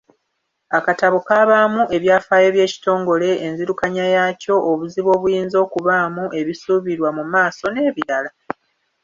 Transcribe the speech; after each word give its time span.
Akatabo 0.77 1.17
kabaamu 1.27 1.81
ebyafaayo 1.95 2.49
by'ekitongole, 2.55 3.29
enzirukanya 3.47 4.05
yaakyo, 4.15 4.55
obuzibu 4.71 5.09
obuyinza 5.15 5.57
okubaamu, 5.65 6.23
ebisuubirwamu 6.39 7.21
mu 7.25 7.25
maaso 7.33 7.63
n'ebirala. 7.69 8.29